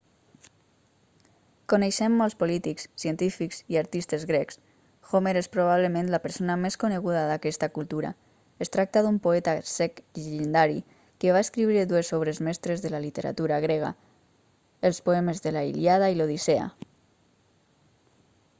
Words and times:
coneixem 1.71 2.13
molts 2.21 2.35
polítics 2.43 2.85
científics 3.01 3.59
i 3.73 3.77
artistes 3.81 4.23
grecs 4.29 4.57
homer 5.09 5.33
és 5.41 5.49
probablement 5.57 6.07
la 6.13 6.19
persona 6.23 6.55
més 6.63 6.77
coneguda 6.83 7.21
d'aquesta 7.31 7.69
cultura 7.75 8.13
es 8.65 8.73
tracta 8.77 9.03
d'un 9.07 9.19
poeta 9.27 9.55
cec 9.73 10.01
llegendari 10.19 10.81
que 11.25 11.35
va 11.37 11.43
escriure 11.47 11.83
dues 11.93 12.11
obres 12.21 12.39
mestres 12.49 12.81
de 12.87 12.91
la 12.95 13.03
literatura 13.05 13.59
grega 13.67 13.91
els 14.91 15.01
poemes 15.11 15.45
de 15.45 15.53
la 15.59 15.63
ilíada 15.73 16.09
i 16.15 16.17
l'odissea 16.21 16.65